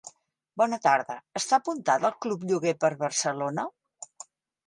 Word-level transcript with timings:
Bona 0.59 0.77
tarda, 0.85 1.17
està 1.39 1.59
apuntada 1.59 2.09
al 2.09 2.17
Club 2.25 2.45
Lloguer 2.51 2.73
per 2.85 2.91
Barcelona? 3.05 3.67